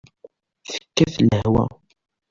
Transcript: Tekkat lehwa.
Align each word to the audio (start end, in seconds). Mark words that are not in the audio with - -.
Tekkat 0.71 1.15
lehwa. 1.27 1.65